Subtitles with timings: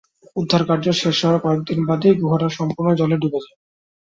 [0.35, 3.57] উদ্ধারকার্য শেষ হওয়ার কয়েক দিন বাদেই গুহাটা সম্পূর্ণ জলে ডুবে যায়।